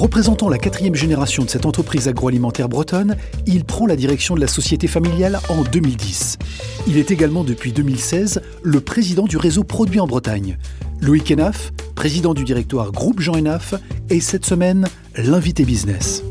[0.00, 4.46] Représentant la quatrième génération de cette entreprise agroalimentaire bretonne, il prend la direction de la
[4.46, 6.38] société familiale en 2010.
[6.86, 10.56] Il est également depuis 2016 le président du réseau Produits en Bretagne.
[11.02, 13.74] Loïc Enaf, président du directoire Groupe Jean Enaf,
[14.08, 16.22] est cette semaine l'invité business.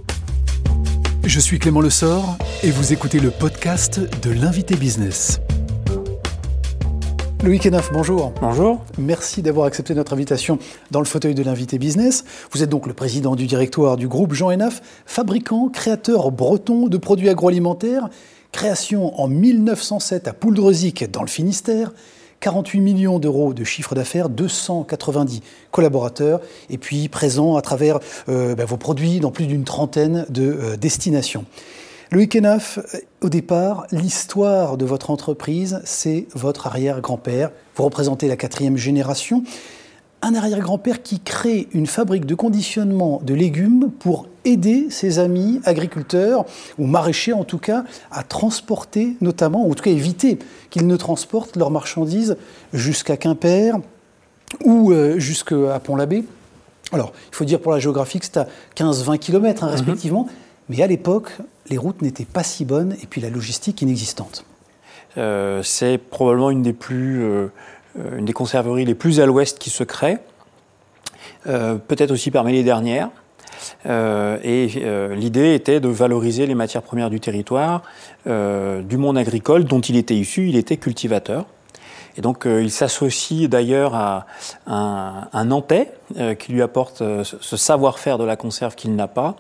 [1.24, 5.42] Je suis Clément Lessort et vous écoutez le podcast de l'invité business.
[7.42, 8.34] Loïc Enaf, bonjour.
[8.42, 8.84] Bonjour.
[8.98, 10.60] Merci d'avoir accepté notre invitation
[10.92, 12.26] dans le fauteuil de l'invité business.
[12.52, 16.98] Vous êtes donc le président du directoire du groupe Jean Enaf, fabricant, créateur breton de
[16.98, 18.10] produits agroalimentaires.
[18.52, 21.94] Création en 1907 à Pouldreuzic dans le Finistère.
[22.42, 28.66] 48 millions d'euros de chiffre d'affaires, 290 collaborateurs, et puis présent à travers euh, ben,
[28.66, 31.46] vos produits dans plus d'une trentaine de euh, destinations.
[32.12, 32.80] Loïc Enaf,
[33.22, 37.52] au départ, l'histoire de votre entreprise, c'est votre arrière-grand-père.
[37.76, 39.44] Vous représentez la quatrième génération.
[40.24, 46.46] Un arrière-grand-père qui crée une fabrique de conditionnement de légumes pour aider ses amis agriculteurs,
[46.80, 50.40] ou maraîchers en tout cas, à transporter notamment, ou en tout cas éviter
[50.72, 52.38] qu'ils ne transportent leurs marchandises
[52.74, 53.76] jusqu'à Quimper
[54.66, 56.24] ou euh, jusqu'à Pont-l'Abbé.
[56.92, 59.74] Alors, il faut dire pour la géographie que c'est à 15-20 km hein, mhm.
[59.74, 60.28] respectivement.
[60.70, 61.32] Mais à l'époque,
[61.70, 64.46] les routes n'étaient pas si bonnes et puis la logistique inexistante.
[65.18, 67.48] Euh, c'est probablement une des, plus, euh,
[68.18, 70.18] une des conserveries les plus à l'ouest qui se crée,
[71.48, 73.10] euh, peut-être aussi parmi les dernières.
[73.86, 74.68] et
[75.16, 77.84] l'idée était de valoriser les matières premières du territoire,
[78.26, 81.46] du monde agricole dont il était issu, il était cultivateur.
[82.20, 84.26] Et donc euh, il s'associe d'ailleurs à
[84.68, 89.08] un, un Nantais euh, qui lui apporte euh, ce savoir-faire de la conserve qu'il n'a
[89.08, 89.38] pas.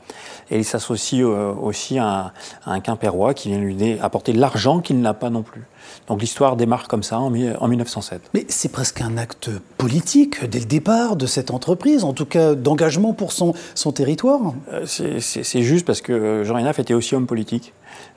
[0.49, 2.31] Et il s'associe aussi à,
[2.65, 5.63] un Quimpérois qui vient lui apporter l'argent qu'il n'a pas non plus.
[6.07, 8.21] Donc l'histoire démarre comme ça en, 1907.
[8.33, 12.55] Mais c'est presque un acte politique dès le départ de cette entreprise, en tout cas
[12.55, 14.53] d'engagement pour son, son territoire.
[14.85, 17.73] c'est juste parce que Jean Renaf était aussi homme politique.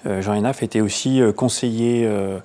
[0.07, 2.39] Euh, Jean Hénaf était aussi euh, conseiller, euh,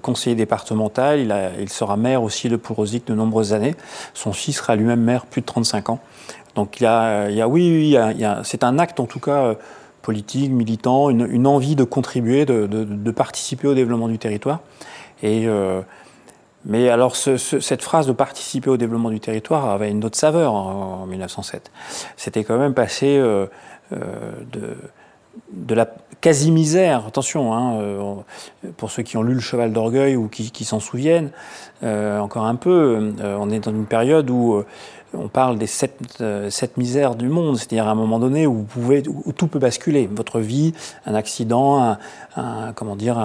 [0.00, 1.20] conseiller départemental.
[1.60, 3.74] Il, sera maire aussi de Pourosic de nombreuses années.
[4.14, 6.00] Son fils sera lui-même maire plus de 35 ans.
[6.54, 7.96] Donc il y a, oui,
[8.44, 9.56] c'est un acte en tout cas
[10.02, 14.60] politique, militant, une, envie de contribuer, de, participer au développement du territoire.
[15.20, 21.02] Mais alors cette phrase de participer au développement du territoire avait une autre saveur en,
[21.02, 21.72] en 1907.
[22.16, 23.50] C'était quand même passé de
[25.52, 25.88] de la
[26.24, 28.14] quasi-misère, attention, hein, euh,
[28.78, 31.30] pour ceux qui ont lu Le Cheval d'Orgueil ou qui, s'en souviennent,
[31.82, 34.62] euh, encore un peu, euh, on est dans une période où
[35.12, 38.66] on parle des sept, misères du monde, c'est-à-dire à un moment donné où,
[39.36, 40.72] tout peut basculer, votre vie,
[41.04, 41.96] un accident,
[42.36, 43.18] un, comment dire,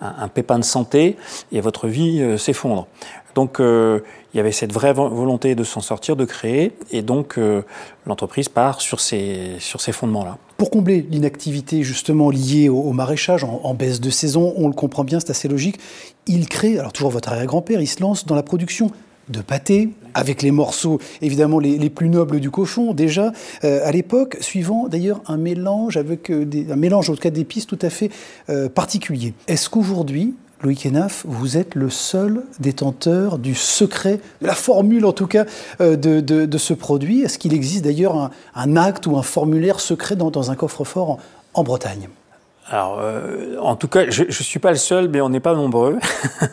[0.00, 1.16] un, pépin de santé,
[1.50, 2.86] et votre vie s'effondre.
[3.34, 7.38] Donc il y avait cette vraie volonté de s'en sortir, de créer, et donc
[8.06, 9.58] l'entreprise part sur ces,
[9.92, 10.38] fondements-là.
[10.56, 15.20] Pour combler l'inactivité justement liée au, maraîchage en, baisse de saison, on le comprend bien,
[15.20, 15.78] c'est assez logique,
[16.26, 18.90] il crée, alors toujours votre arrière-grand-père, il se lance dans la production
[19.28, 23.32] de pâté, avec les morceaux évidemment les, plus nobles du cochon déjà
[23.64, 27.66] euh, à l'époque, suivant d'ailleurs un mélange avec euh, un mélange en tout cas d'épices
[27.66, 28.10] tout à fait
[28.48, 29.34] euh, particulier.
[29.48, 35.12] Est-ce qu'aujourd'hui Loïc Enaf, vous êtes le seul détenteur du secret, de la formule en
[35.12, 35.44] tout cas,
[35.82, 37.22] euh, de, ce produit.
[37.22, 41.18] Est-ce qu'il existe d'ailleurs un, acte ou un formulaire secret dans, un coffre-fort
[41.52, 42.08] en, Bretagne?
[42.66, 45.54] Alors, euh, en tout cas, je ne suis pas le seul, mais on n'est pas
[45.54, 45.98] nombreux.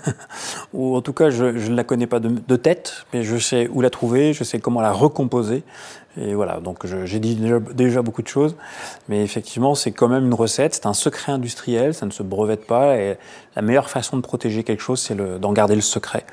[0.73, 3.81] Ou en tout cas, je ne la connais pas de, tête, mais je sais où
[3.81, 5.63] la trouver, je sais comment la recomposer.
[6.17, 7.39] Et voilà, donc j'ai dit
[7.73, 8.57] déjà, beaucoup de choses,
[9.07, 12.67] mais effectivement, c'est quand même une recette, c'est un secret industriel, ça ne se brevette
[12.67, 13.17] pas, et
[13.55, 16.25] la meilleure façon de protéger quelque chose, c'est d'en garder le secret.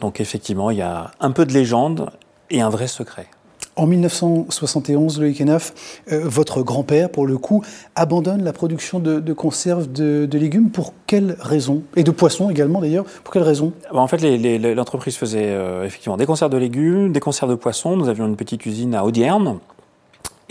[0.00, 2.10] Donc effectivement, il y a un peu de légende
[2.50, 3.28] et un vrai secret.
[3.80, 7.64] En 1971, Loïc Enaf, euh, votre grand-père, pour le coup,
[7.94, 10.68] abandonne la production de, conserves de, légumes.
[10.68, 13.06] Pour quelles raisons Et de poissons également, d'ailleurs.
[13.24, 14.18] Pour quelles raisons En fait,
[14.74, 17.96] l'entreprise faisait euh, effectivement des conserves de légumes, des conserves de poissons.
[17.96, 19.60] Nous avions une petite usine à Audierne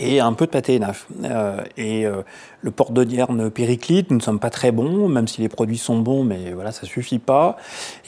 [0.00, 1.06] et un peu de pâté naf.
[1.24, 2.22] Euh, et euh,
[2.62, 5.98] le port d'Audierne périclite, nous ne sommes pas très bons, même si les produits sont
[5.98, 7.58] bons, mais voilà, ça suffit pas.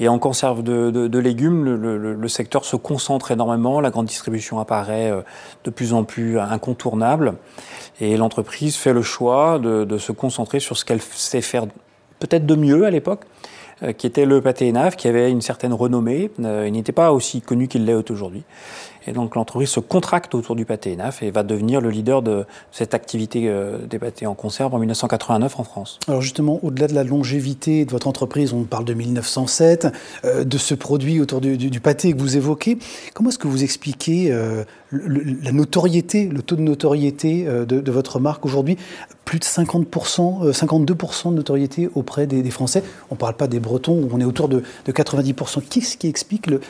[0.00, 4.58] Et en conserve de, de, légumes, le, le, secteur se concentre énormément, la grande distribution
[4.58, 5.20] apparaît euh,
[5.64, 7.34] de plus en plus incontournable,
[8.00, 11.66] et l'entreprise fait le choix de, de se concentrer sur ce qu'elle sait faire
[12.18, 13.24] peut-être de mieux à l'époque,
[13.98, 16.30] qui était le pâté naf, qui avait une certaine renommée.
[16.38, 18.44] il n'était pas aussi connu qu'il l'est aujourd'hui.
[19.06, 22.44] Et donc l'entreprise se contracte autour du pâté ENAF et va devenir le leader de
[22.70, 25.98] cette activité euh, des pâtés en conserve en 1989 en France.
[26.08, 29.88] Alors justement, au-delà de la longévité de votre entreprise, on parle de 1907,
[30.24, 32.78] euh, de ce produit autour du, pâté que vous évoquez,
[33.14, 38.44] comment est-ce que vous expliquez euh, la notoriété, le taux de notoriété de, votre marque
[38.44, 38.76] aujourd'hui
[39.24, 42.82] plus de 50%, 52% de notoriété auprès des, Français.
[43.10, 45.62] On ne parle pas des Bretons, où on est autour de, 90%.
[45.68, 46.60] Qu'est-ce qui explique le,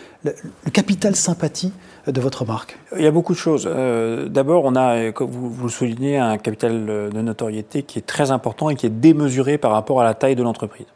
[0.73, 1.73] capital sympathie
[2.07, 2.79] de votre marque?
[2.97, 3.69] Il y a beaucoup de choses.
[3.71, 8.31] Euh, d'abord, on a, comme vous, le soulignez, un capital de notoriété qui est très
[8.31, 10.87] important et qui est démesuré par rapport à la taille de l'entreprise.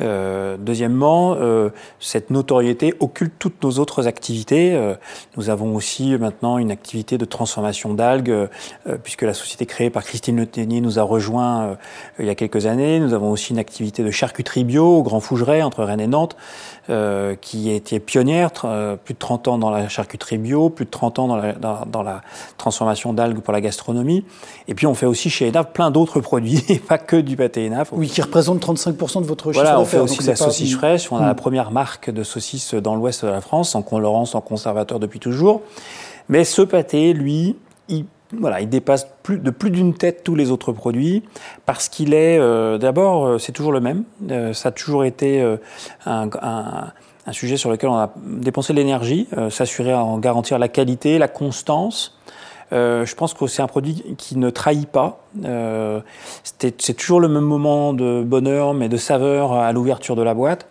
[0.00, 4.74] Euh, deuxièmement, euh, cette notoriété occulte toutes nos autres activités.
[4.74, 4.94] Euh,
[5.36, 8.48] nous avons aussi maintenant une activité de transformation d'algues,
[9.02, 11.76] puisque la société créée par Christine Le nous a rejoint
[12.18, 13.00] il y a quelques années.
[13.00, 16.36] Nous avons aussi une activité de charcuterie bio au Grand Fougeray, entre Rennes et Nantes,
[17.40, 21.18] qui a été pionnière, plus de 30 ans dans la charcuterie bio, plus de 30
[21.20, 22.22] ans dans la, dans, la
[22.58, 24.24] transformation d'algues pour la gastronomie.
[24.68, 27.66] Et puis on fait aussi chez ENAF plein d'autres produits, et pas que du pâté
[27.66, 27.90] ENAF.
[27.92, 31.10] Oui, qui représente 35% de votre chiffre on fait aussi la saucisse fraîche.
[31.12, 31.36] On a la hmm.
[31.36, 35.62] première marque de saucisse dans l'ouest de la France, en Laurence, en conservateur depuis toujours.
[36.28, 37.56] Mais ce pâté, lui,
[37.88, 38.04] il,
[38.38, 41.22] voilà, il dépasse plus, de plus d'une tête tous les autres produits
[41.66, 44.04] parce qu'il est, euh, d'abord, euh, c'est toujours le même.
[44.30, 45.42] Euh, ça a toujours été
[46.06, 51.16] un, un, sujet sur lequel on a dépensé de l'énergie, s'assurer en garantir la qualité,
[51.16, 52.18] la constance.
[52.72, 55.24] Euh, je pense que c'est un produit qui ne trahit pas.
[55.44, 56.00] Euh,
[56.58, 60.66] c'est toujours le même moment de bonheur, mais de saveur à l'ouverture de la boîte.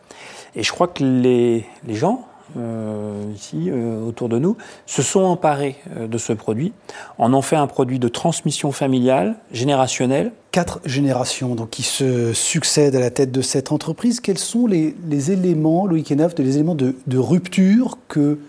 [0.56, 2.26] Et je crois que les, gens,
[2.58, 6.74] euh, ici, autour de nous, se sont emparés de ce produit,
[7.18, 10.32] en ont fait un produit de transmission familiale, générationnelle.
[10.52, 14.20] Quatre générations donc, qui se succèdent à la tête de cette entreprise.
[14.20, 14.96] Quels sont les,
[15.32, 18.40] éléments, Loïc Enaf, les éléments de rupture que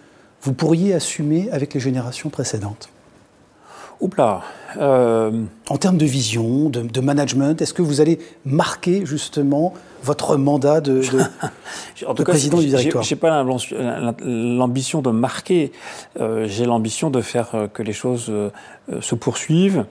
[0.43, 2.88] vous pourriez assumer avec les générations précédentes?
[4.00, 4.43] Oupla.
[4.76, 5.44] Euh...
[5.69, 11.00] En termes de vision, de, management, est-ce que vous allez marquer justement votre mandat de,
[11.00, 13.44] de, président du directoire Je n'ai pas
[14.25, 15.73] l'ambition de marquer,
[16.19, 18.50] euh, j'ai l'ambition de faire euh, que les choses euh,
[19.00, 19.85] se poursuivent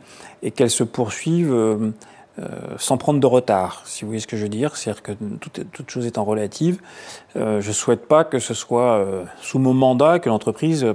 [0.44, 1.94] et qu'elles se poursuivent
[2.40, 2.46] euh,
[2.78, 4.78] sans prendre de retard, si vous voyez ce que je veux dire.
[4.78, 6.80] C'est-à-dire que toute, chose étant relative,
[7.36, 10.86] euh, je ne souhaite pas que ce soit euh, sous mon mandat que l'entreprise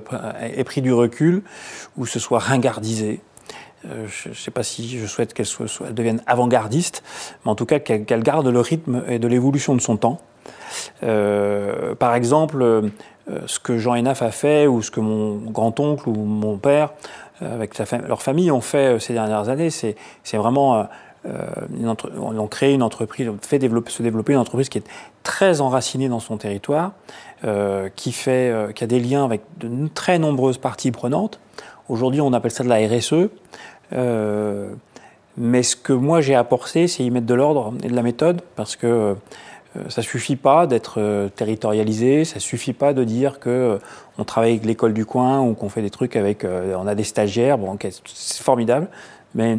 [0.40, 1.42] ait pris du recul
[1.98, 3.20] ou se soit ringardisée.
[3.84, 5.46] je ne sais pas si je souhaite qu'elle
[5.90, 7.02] devienne avant-gardiste,
[7.44, 10.20] mais en tout cas qu'elle garde le rythme et de l'évolution de son temps.
[11.02, 12.90] par exemple,
[13.46, 16.94] ce que Jean Enaf a fait ou ce que mon grand-oncle ou mon père
[17.40, 17.76] avec
[18.08, 19.96] leur famille ont fait ces dernières années, c'est
[20.32, 20.88] vraiment
[21.26, 24.86] euh, on a créé une entreprise, on fait développer, se développer une entreprise qui est
[25.22, 26.92] très enracinée dans son territoire,
[27.44, 31.40] euh, qui, fait, euh, qui a des liens avec de très nombreuses parties prenantes.
[31.88, 33.30] Aujourd'hui, on appelle ça de la RSE.
[35.36, 38.42] mais ce que moi j'ai apporté, c'est y mettre de l'ordre et de la méthode,
[38.56, 39.16] parce que
[39.88, 43.80] ça suffit pas d'être territorialisé, ça suffit pas de dire que
[44.18, 47.04] on travaille avec l'école du coin ou qu'on fait des trucs avec, on a des
[47.04, 48.88] stagiaires, bon, c'est formidable,
[49.34, 49.58] mais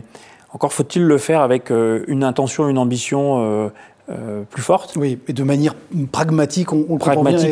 [0.55, 3.67] encore faut-il le faire avec euh, une intention, une ambition euh,
[4.09, 4.95] euh, plus forte.
[4.95, 5.75] Oui, et de manière
[6.13, 7.51] pragmatique, on, on pragmatique,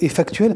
[0.00, 0.54] et, factuelle.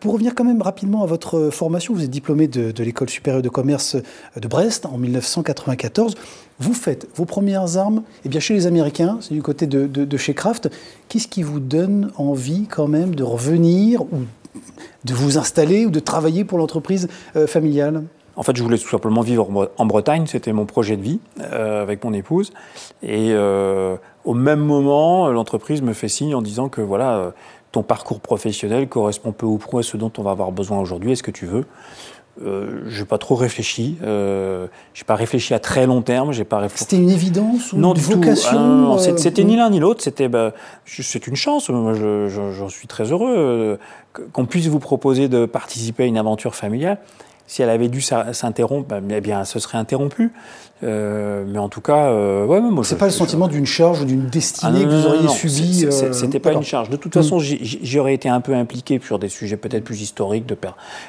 [0.00, 3.48] pour revenir quand même rapidement à votre formation, vous êtes diplômé de, l'école supérieure de
[3.48, 3.96] commerce
[4.34, 6.16] de Brest en 1994.
[6.58, 10.16] Vous faites vos premières armes eh bien, chez les Américains, c'est du côté de, de
[10.16, 10.68] chez Kraft.
[11.08, 14.24] Qu'est-ce qui vous donne envie quand même de revenir ou
[15.04, 17.06] de vous installer ou de travailler pour l'entreprise
[17.46, 18.02] familiale?
[18.36, 21.82] En fait, je voulais tout simplement vivre en Bretagne, c'était mon projet de vie euh,
[21.82, 22.52] avec mon épouse.
[23.02, 27.30] Et euh, au même moment, l'entreprise me fait signe en disant que voilà, euh,
[27.72, 31.12] ton parcours professionnel correspond peu ou prou à ce dont on va avoir besoin aujourd'hui.
[31.12, 31.64] Est-ce que tu veux?
[32.44, 33.96] Euh, je n'ai pas trop réfléchi.
[34.02, 36.32] Euh, j'ai pas réfléchi à très long terme.
[36.32, 36.68] J'ai pas.
[36.74, 40.02] C'était une évidence ou non, une vocation ah, C'était ni l'un ni l'autre.
[40.02, 40.52] C'était, bah,
[40.84, 41.70] c'est une chance.
[41.70, 41.94] Moi,
[42.28, 43.78] j'en suis très heureux
[44.32, 46.98] qu'on puisse vous proposer de participer à une aventure familiale.
[47.46, 50.32] Si elle avait dû s'interrompre, bah, eh bien, ce serait interrompu.
[50.82, 52.84] Euh, mais en tout cas, euh, ouais, moi.
[52.84, 55.86] C'est pas le sentiment d'une charge ou d'une destinée ah, que vous auriez subie.
[55.86, 56.90] Euh, c'était pas une charge.
[56.90, 57.44] De toute façon, mm.
[57.82, 60.56] j'aurais été un peu impliqué sur des sujets peut-être plus historiques, de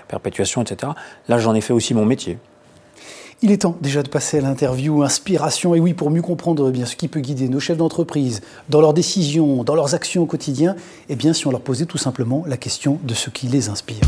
[0.07, 0.93] perpétuation, etc.
[1.27, 2.37] Là, j'en ai fait aussi mon métier.
[3.43, 5.75] Il est temps déjà de passer à l'interview inspiration.
[5.75, 8.81] Et oui, pour mieux comprendre eh bien, ce qui peut guider nos chefs d'entreprise dans
[8.81, 10.75] leurs décisions, dans leurs actions au quotidien,
[11.09, 14.01] eh bien, si on leur posait tout simplement la question de ce qui les inspire.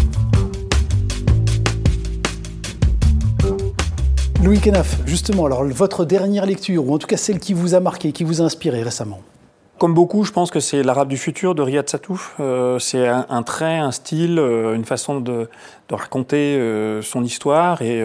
[4.41, 7.81] Louis Kenaf, justement, alors votre dernière lecture, ou en tout cas celle qui vous a
[7.81, 9.19] marqué, qui vous a inspiré récemment
[9.79, 12.35] Comme beaucoup, je pense que c'est l'arabe du futur de Riyad Satouf.
[12.39, 15.49] Euh, c'est un, trait, un style, euh, une façon de,
[15.91, 17.81] raconter euh, son histoire.
[17.81, 18.01] Et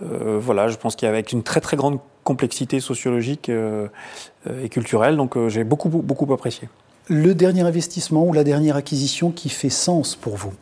[0.00, 5.16] voilà, je pense qu'il y avait une très très grande complexité sociologique et culturelle.
[5.16, 6.68] Donc j'ai beaucoup, beaucoup apprécié.
[7.08, 10.52] Le dernier investissement ou la dernière acquisition qui fait sens pour vous?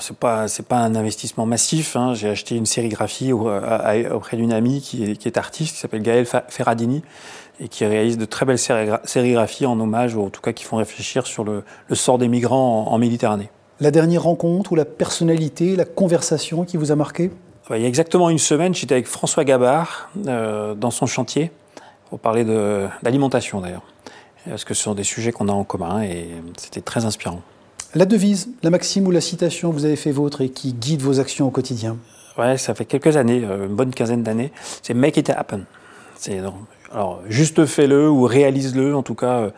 [0.00, 1.96] C'est pas c'est pas un investissement massif.
[1.96, 2.14] Hein.
[2.14, 6.26] J'ai acheté une sérigraphie auprès d'une amie qui est, qui est, artiste, qui s'appelle Gaëlle
[6.48, 7.02] Ferradini,
[7.60, 10.76] et qui réalise de très belles sérigraphies en hommage, ou en tout cas qui font
[10.76, 13.50] réfléchir sur le, sort des migrants en, Méditerranée.
[13.80, 17.30] La dernière rencontre ou la personnalité, la conversation qui vous a marqué?
[17.70, 21.52] Il y a exactement une semaine, j'étais avec François Gabard euh, dans son chantier
[22.08, 22.44] pour parler
[23.02, 23.84] d'alimentation d'ailleurs,
[24.44, 27.42] parce que ce sont des sujets qu'on a en commun et c'était très inspirant.
[27.96, 31.02] La devise, la maxime ou la citation que vous avez fait vôtre et qui guide
[31.02, 31.96] vos actions au quotidien
[32.38, 34.52] Ouais, ça fait quelques années, euh, une bonne quinzaine d'années.
[34.82, 35.62] C'est make it happen.
[36.16, 36.40] C'est
[36.92, 39.50] alors, juste fais-le ou réalise-le, en tout cas, euh,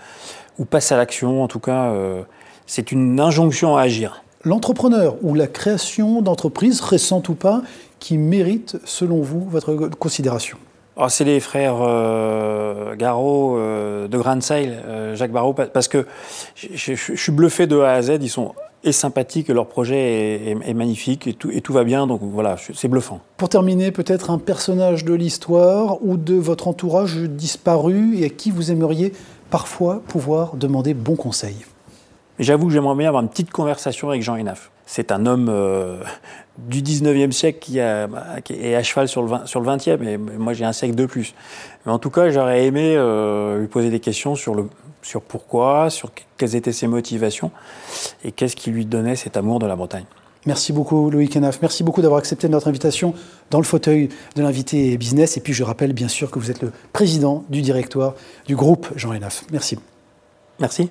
[0.58, 2.22] ou passe à l'action, en tout cas, euh,
[2.66, 4.22] c'est une injonction à agir.
[4.44, 7.62] L'entrepreneur ou la création d'entreprises, récente ou pas,
[8.00, 10.56] qui mérite, selon vous, votre considération?
[10.96, 14.78] Oh, C'est les frères euh, Garot de Grand Sail,
[15.14, 16.06] Jacques Barrault, parce que
[16.54, 21.26] je, suis bluffé de A à Z, ils sont est sympathique, leur projet est, magnifique
[21.26, 22.06] et tout, et tout, va bien.
[22.06, 23.20] Donc voilà, c'est bluffant.
[23.36, 28.50] Pour terminer, peut-être un personnage de l'histoire ou de votre entourage disparu et à qui
[28.50, 29.12] vous aimeriez
[29.50, 31.56] parfois pouvoir demander bon conseil.
[32.42, 34.70] J'avoue que j'aimerais bien avoir une petite conversation avec Jean Enaf.
[34.84, 36.02] C'est un homme euh,
[36.58, 38.08] du 19e siècle qui, a,
[38.42, 40.96] qui, est à cheval sur le, 20, sur le 20e, et moi j'ai un siècle
[40.96, 41.34] de plus.
[41.86, 44.66] Mais en tout cas, j'aurais aimé euh, lui poser des questions sur le,
[45.02, 47.52] sur pourquoi, sur quelles étaient ses motivations
[48.24, 50.04] et qu'est-ce qui lui donnait cet amour de la Bretagne.
[50.44, 51.60] Merci beaucoup Loïc Enaf.
[51.62, 53.14] Merci beaucoup d'avoir accepté notre invitation
[53.50, 55.36] dans le fauteuil de l'invité business.
[55.36, 58.14] Et puis je rappelle bien sûr que vous êtes le président du directoire
[58.46, 59.44] du groupe Jean Enaf.
[59.52, 59.78] Merci.
[60.58, 60.90] Merci.